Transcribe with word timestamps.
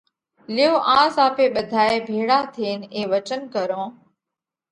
ليو 0.55 0.73
آز 1.01 1.13
آپي 1.27 1.45
ٻڌائي 1.55 1.95
ڀيۯا 2.07 2.39
ٿينَ 2.53 2.79
اي 2.95 3.01
وچنَ 3.11 3.41
ڪرون 3.53 3.87